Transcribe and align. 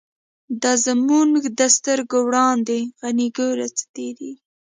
دا 0.61 0.73
زمونږ 0.85 1.31
د 1.57 1.59
سترگو 1.75 2.19
وړاندی 2.27 2.81
«غنی» 3.01 3.27
گوره 3.37 3.67
څه 3.77 3.83
تیریږی 3.93 4.33